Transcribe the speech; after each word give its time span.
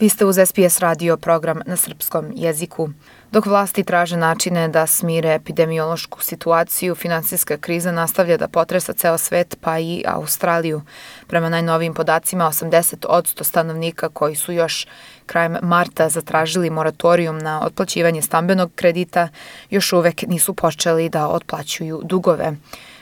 Vi 0.00 0.08
ste 0.08 0.24
uz 0.24 0.38
SBS 0.46 0.78
radio 0.78 1.16
program 1.16 1.60
na 1.66 1.76
srpskom 1.76 2.32
jeziku. 2.34 2.88
Dok 3.32 3.46
vlasti 3.46 3.84
traže 3.84 4.16
načine 4.16 4.68
da 4.68 4.86
smire 4.86 5.34
epidemiološku 5.34 6.22
situaciju, 6.22 6.94
finansijska 6.94 7.56
kriza 7.56 7.92
nastavlja 7.92 8.36
da 8.36 8.48
potresa 8.48 8.92
ceo 8.92 9.18
svet 9.18 9.56
pa 9.60 9.78
i 9.78 10.04
Australiju. 10.06 10.82
Prema 11.26 11.48
najnovijim 11.48 11.94
podacima, 11.94 12.44
80 12.44 13.06
od 13.08 13.32
stanovnika 13.40 14.08
koji 14.08 14.36
su 14.36 14.52
još 14.52 14.86
krajem 15.26 15.56
marta 15.62 16.08
zatražili 16.08 16.70
moratorijum 16.70 17.38
na 17.38 17.66
otplaćivanje 17.66 18.22
stambenog 18.22 18.72
kredita 18.74 19.28
još 19.70 19.92
uvek 19.92 20.22
nisu 20.22 20.54
počeli 20.54 21.08
da 21.08 21.28
otplaćuju 21.28 22.00
dugove. 22.04 22.56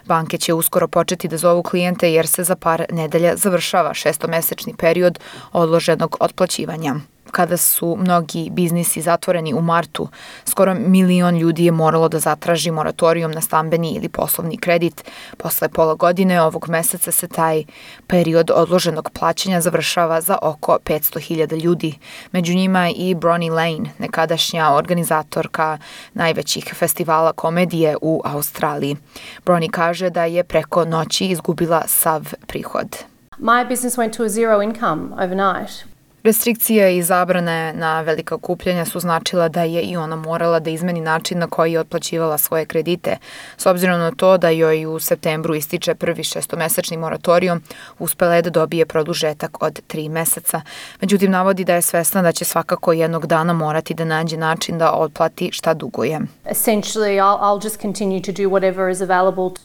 Banke 0.08 0.38
će 0.38 0.54
uskoro 0.54 0.88
početi 0.88 1.28
da 1.28 1.36
zovu 1.36 1.62
klijente 1.62 2.12
jer 2.12 2.26
se 2.26 2.44
za 2.44 2.56
par 2.56 2.84
nedelja 2.90 3.36
završava 3.36 3.94
šestomesečni 3.94 4.74
period 4.76 5.18
odloženog 5.52 6.16
otplaćivanja 6.20 6.94
kada 7.30 7.56
su 7.56 7.96
mnogi 8.00 8.50
biznisi 8.50 9.02
zatvoreni 9.02 9.54
u 9.54 9.60
martu, 9.60 10.08
skoro 10.44 10.74
milion 10.74 11.36
ljudi 11.36 11.64
je 11.64 11.72
moralo 11.72 12.08
da 12.08 12.18
zatraži 12.18 12.70
moratorijum 12.70 13.30
na 13.32 13.40
stambeni 13.40 13.92
ili 13.92 14.08
poslovni 14.08 14.56
kredit. 14.56 15.04
Posle 15.36 15.68
pola 15.68 15.94
godine 15.94 16.42
ovog 16.42 16.68
meseca 16.68 17.12
se 17.12 17.28
taj 17.28 17.64
period 18.06 18.50
odloženog 18.54 19.10
plaćanja 19.10 19.60
završava 19.60 20.20
za 20.20 20.38
oko 20.42 20.78
500.000 20.84 21.62
ljudi. 21.64 21.98
Među 22.32 22.54
njima 22.54 22.90
i 22.96 23.14
Bronnie 23.14 23.50
Lane, 23.50 23.90
nekadašnja 23.98 24.72
organizatorka 24.72 25.78
najvećih 26.14 26.74
festivala 26.74 27.32
komedije 27.32 27.96
u 28.00 28.20
Australiji. 28.24 28.96
Bronnie 29.44 29.70
kaže 29.70 30.10
da 30.10 30.24
je 30.24 30.44
preko 30.44 30.84
noći 30.84 31.26
izgubila 31.26 31.82
sav 31.86 32.32
prihod. 32.46 32.96
My 33.38 33.68
business 33.68 33.96
went 33.96 34.16
to 34.16 34.24
a 34.24 34.28
zero 34.28 34.62
income 34.62 35.12
overnight. 35.24 35.97
Restrikcije 36.22 36.96
i 36.96 37.02
zabrane 37.02 37.72
na 37.72 38.00
velika 38.00 38.34
okupljanja 38.34 38.84
su 38.84 39.00
značila 39.00 39.48
da 39.48 39.62
je 39.62 39.82
i 39.82 39.96
ona 39.96 40.16
morala 40.16 40.60
da 40.60 40.70
izmeni 40.70 41.00
način 41.00 41.38
na 41.38 41.46
koji 41.46 41.72
je 41.72 41.80
otplaćivala 41.80 42.38
svoje 42.38 42.66
kredite. 42.66 43.16
S 43.56 43.66
obzirom 43.66 44.00
na 44.00 44.10
to 44.10 44.38
da 44.38 44.48
joj 44.48 44.86
u 44.86 44.98
septembru 44.98 45.54
ističe 45.54 45.94
prvi 45.94 46.24
šestomesečni 46.24 46.96
moratorijum, 46.96 47.62
uspela 47.98 48.34
je 48.34 48.42
da 48.42 48.50
dobije 48.50 48.86
produžetak 48.86 49.62
od 49.62 49.80
tri 49.86 50.08
meseca. 50.08 50.60
Međutim, 51.00 51.30
navodi 51.30 51.64
da 51.64 51.74
je 51.74 51.82
svesna 51.82 52.22
da 52.22 52.32
će 52.32 52.44
svakako 52.44 52.92
jednog 52.92 53.26
dana 53.26 53.52
morati 53.52 53.94
da 53.94 54.04
nađe 54.04 54.36
način 54.36 54.78
da 54.78 54.92
otplati 54.92 55.50
šta 55.52 55.74
duguje. 55.74 56.20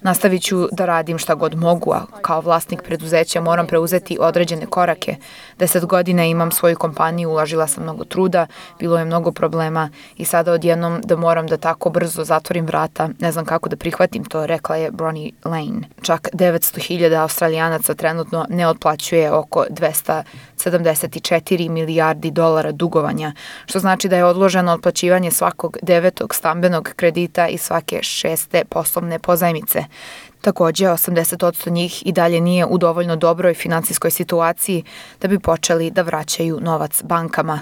Nastavit 0.02 0.44
ću 0.44 0.68
da 0.72 0.86
radim 0.86 1.18
šta 1.18 1.36
god 1.36 1.56
mogu, 1.56 1.94
a 1.94 2.06
kao 2.22 2.42
vlasnik 2.42 2.82
preduzeća 2.82 3.42
moram 3.42 3.68
preuzeti 3.68 4.18
određene 4.22 4.66
korake. 4.66 5.16
Deset 5.60 5.86
godina 5.86 6.24
imam 6.44 6.52
svoju 6.52 6.78
kompaniju, 6.78 7.30
uložila 7.30 7.68
sam 7.68 7.84
mnogo 7.84 8.04
truda, 8.04 8.48
bilo 8.80 9.00
je 9.00 9.06
mnogo 9.06 9.32
problema 9.32 9.90
i 10.18 10.26
sada 10.26 10.52
odjednom 10.52 11.02
da 11.04 11.16
moram 11.16 11.48
da 11.48 11.58
tako 11.58 11.90
brzo 11.90 12.24
zatvorim 12.24 12.66
vrata, 12.66 13.10
ne 13.20 13.32
znam 13.32 13.46
kako 13.46 13.70
da 13.70 13.76
prihvatim 13.76 14.26
to, 14.26 14.46
rekla 14.46 14.76
je 14.76 14.92
Bronnie 14.92 15.32
Lane. 15.46 15.82
Čak 16.02 16.30
900.000 16.34 17.22
australijanaca 17.22 17.94
trenutno 17.94 18.46
ne 18.50 18.68
otplaćuje 18.68 19.32
oko 19.32 19.66
274 19.70 21.70
milijardi 21.70 22.32
dolara 22.32 22.72
dugovanja, 22.72 23.34
što 23.66 23.80
znači 23.80 24.10
da 24.10 24.18
je 24.18 24.26
odloženo 24.26 24.74
otplaćivanje 24.74 25.32
svakog 25.32 25.78
devetog 25.82 26.36
stambenog 26.36 26.90
kredita 26.96 27.48
i 27.48 27.58
svake 27.58 28.00
šeste 28.04 28.64
poslovne 28.70 29.20
pozajmice. 29.20 29.84
Takođe, 30.44 30.86
80% 30.86 31.70
njih 31.70 32.08
i 32.08 32.12
dalje 32.12 32.42
nije 32.42 32.66
u 32.66 32.78
dovoljno 32.78 33.16
dobroj 33.16 33.54
finansijskoj 33.54 34.12
situaciji 34.12 34.84
da 35.22 35.28
bi 35.28 35.40
počeli 35.40 35.92
da 35.92 36.02
vraćaju 36.02 36.60
novac 36.62 37.04
bankama. 37.04 37.60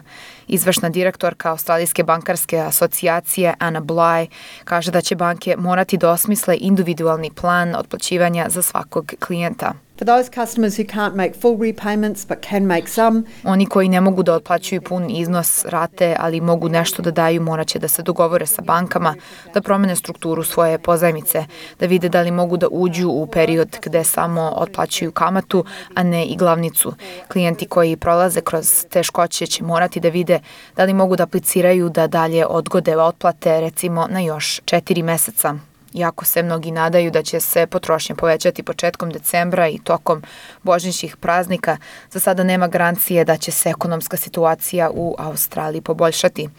Izvršna 0.47 0.90
direktorka 0.90 1.52
Australijske 1.52 2.03
bankarske 2.03 2.59
asocijacije 2.59 3.53
Anna 3.59 3.81
Bly 3.81 4.28
kaže 4.64 4.92
da 4.92 5.02
će 5.02 5.16
banke 5.16 5.56
morati 5.58 5.97
da 5.97 6.09
osmisle 6.09 6.58
individualni 6.59 7.31
plan 7.42 7.75
otplaćivanja 7.75 8.46
za 8.50 8.62
svakog 8.62 9.13
klijenta. 9.19 9.74
For 10.01 10.06
those 10.06 10.29
customers 10.29 10.78
who 10.78 10.84
can't 10.84 11.16
make 11.16 11.35
full 11.35 11.57
repayments 11.57 12.25
but 12.28 12.41
can 12.50 12.67
make 12.67 12.88
some, 12.88 13.23
Oni 13.44 13.66
koji 13.66 13.89
ne 13.89 14.01
mogu 14.01 14.23
da 14.23 14.34
otplaćuju 14.34 14.81
pun 14.81 15.09
iznos 15.09 15.66
rate, 15.66 16.16
ali 16.19 16.41
mogu 16.41 16.69
nešto 16.69 17.01
da 17.01 17.12
daju, 17.12 17.41
moraće 17.41 17.79
da 17.79 17.88
se 17.88 18.03
dogovore 18.03 18.45
sa 18.45 18.62
bankama, 18.62 19.16
da 19.53 19.62
promene 19.62 19.95
strukturu 19.95 20.44
svoje 20.44 20.79
pozajmice, 20.79 21.45
da 21.79 21.85
vide 21.85 22.09
da 22.09 22.22
li 22.22 22.31
mogu 22.31 22.57
da 22.57 22.67
uđu 22.72 23.09
u 23.09 23.28
period 23.28 23.78
gde 23.85 24.03
samo 24.03 24.53
otplaćuju 24.56 25.12
kamatu, 25.12 25.66
a 25.95 26.03
ne 26.03 26.25
i 26.25 26.35
glavnicu. 26.35 26.94
Klijenti 27.28 27.66
koji 27.66 27.97
prolaze 27.97 28.41
kroz 28.41 28.85
teškoće 28.89 29.45
će 29.45 29.63
morati 29.63 30.00
da 30.00 30.09
vide 30.09 30.39
da 30.75 30.83
li 30.83 30.94
mogu 30.94 31.16
da 31.16 31.23
apliciraju 31.23 31.89
da 31.89 32.07
dalje 32.07 32.45
odgode 32.45 32.97
otplate, 32.97 33.59
recimo 33.59 34.07
na 34.09 34.19
još 34.19 34.62
četiri 34.66 35.03
meseca. 35.03 35.71
Iako 35.94 36.25
se 36.25 36.44
mnogi 36.44 36.72
nadaju 36.72 37.12
da 37.12 37.24
će 37.24 37.40
se 37.40 37.68
potrošnja 37.68 38.16
povećati 38.16 38.63
početkom 38.63 39.09
decembra 39.12 39.68
i 39.68 39.79
tokom 39.84 40.24
božnićih 40.63 41.18
praznika, 41.18 41.78
za 42.12 42.19
sada 42.19 42.44
nema 42.44 42.68
garancije 42.68 43.25
da 43.25 43.38
će 43.38 43.52
se 43.52 43.69
ekonomska 43.69 44.18
situacija 44.18 44.90
u 44.94 45.16
Australiji 45.18 45.81
poboljšati. 45.81 46.50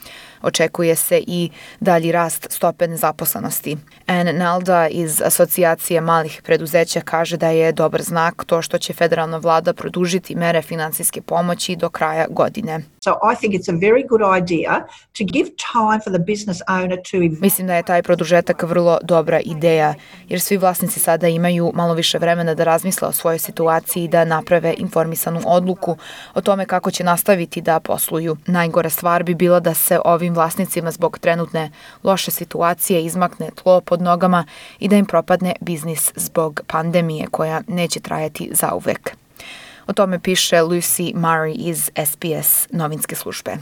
Očekuje 0.42 0.96
se 0.96 1.22
i 1.26 1.50
dalji 1.80 2.12
rast 2.12 2.46
stope 2.50 2.88
nezaposlenosti. 2.88 3.76
Anne 4.06 4.32
Nalda 4.32 4.88
iz 4.88 5.22
Asocijacije 5.22 6.00
malih 6.00 6.42
preduzeća 6.44 7.00
kaže 7.00 7.36
da 7.36 7.48
je 7.48 7.72
dobar 7.72 8.02
znak 8.02 8.44
to 8.46 8.62
što 8.62 8.78
će 8.78 8.92
federalna 8.92 9.36
vlada 9.36 9.72
produžiti 9.72 10.34
mere 10.34 10.62
finansijske 10.62 11.20
pomoći 11.22 11.76
do 11.76 11.90
kraja 11.90 12.26
godine. 12.30 12.80
So 13.04 13.10
I 13.10 13.34
think 13.34 13.54
it's 13.54 13.68
a 13.68 13.72
very 13.72 14.06
good 14.08 14.22
idea 14.42 14.86
to 15.14 15.24
give 15.24 15.50
time 15.56 16.00
for 16.00 16.12
the 16.12 16.18
business 16.18 16.62
owner 16.68 16.96
to 17.10 17.40
Mislim 17.40 17.66
da 17.66 17.74
je 17.74 17.82
taj 17.82 18.02
produžetak 18.02 18.62
vrlo 18.62 18.98
dobra 19.02 19.40
ideja, 19.40 19.94
jer 20.28 20.40
svi 20.40 20.56
vlasnici 20.56 21.00
sada 21.00 21.28
imaju 21.28 21.72
malo 21.74 21.94
više 21.94 22.18
vremena 22.18 22.54
da 22.54 22.64
razmisle 22.64 23.08
o 23.08 23.12
svojoj 23.12 23.38
situaciji 23.38 24.04
i 24.04 24.08
da 24.08 24.24
naprave 24.24 24.74
informisanu 24.78 25.40
odluku 25.46 25.96
o 26.34 26.40
tome 26.40 26.66
kako 26.66 26.90
će 26.90 27.04
nastaviti 27.04 27.60
da 27.60 27.80
posluju. 27.80 28.36
Najgora 28.46 28.90
stvar 28.90 29.22
bi 29.22 29.34
bila 29.34 29.60
da 29.60 29.74
se 29.74 30.00
ovim 30.04 30.34
vlasnicima 30.34 30.90
zbog 30.90 31.18
trenutne 31.18 31.70
loše 32.04 32.30
situacije 32.30 33.04
izmakne 33.04 33.50
tlo 33.62 33.80
pod 33.80 34.02
nogama 34.02 34.44
i 34.78 34.88
da 34.88 34.96
im 34.96 35.06
propadne 35.06 35.54
biznis 35.60 36.12
zbog 36.16 36.60
pandemije 36.66 37.26
koja 37.30 37.62
neće 37.66 38.00
trajati 38.00 38.50
zauvek. 38.52 39.21
O 39.86 39.92
tome 39.92 40.18
piše 40.18 40.56
Lucy 40.56 41.14
Murray 41.14 41.54
iz 41.54 41.90
SBS 42.06 42.68
novinske 42.70 43.14
službe. 43.14 43.56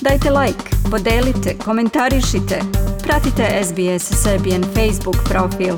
Dajte 0.00 0.30
like, 0.30 0.90
podelite, 0.90 1.58
komentarišite. 1.64 2.60
Pratite 3.02 3.62
SBS 3.64 4.22
Serbian 4.22 4.62
Facebook 4.62 5.16
profil. 5.28 5.74